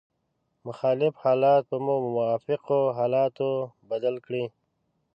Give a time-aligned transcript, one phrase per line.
[0.67, 3.49] مخالف حالات په موافقو حالاتو
[3.89, 4.45] بدل کړئ.